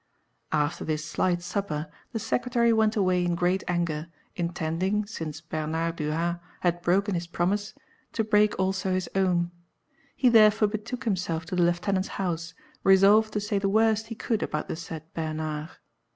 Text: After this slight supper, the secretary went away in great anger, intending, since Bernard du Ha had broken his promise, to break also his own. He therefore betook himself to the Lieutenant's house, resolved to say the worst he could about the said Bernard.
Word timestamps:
After 0.51 0.83
this 0.83 1.05
slight 1.05 1.43
supper, 1.43 1.87
the 2.11 2.17
secretary 2.17 2.73
went 2.73 2.95
away 2.95 3.23
in 3.23 3.35
great 3.35 3.63
anger, 3.67 4.07
intending, 4.35 5.05
since 5.05 5.41
Bernard 5.41 5.97
du 5.97 6.11
Ha 6.11 6.39
had 6.61 6.81
broken 6.81 7.13
his 7.13 7.27
promise, 7.27 7.75
to 8.13 8.23
break 8.23 8.57
also 8.57 8.93
his 8.93 9.07
own. 9.13 9.51
He 10.15 10.27
therefore 10.27 10.69
betook 10.69 11.03
himself 11.03 11.45
to 11.45 11.55
the 11.55 11.61
Lieutenant's 11.61 12.07
house, 12.17 12.55
resolved 12.83 13.31
to 13.33 13.39
say 13.39 13.59
the 13.59 13.69
worst 13.69 14.07
he 14.07 14.15
could 14.15 14.41
about 14.41 14.67
the 14.67 14.75
said 14.75 15.03
Bernard. 15.13 15.69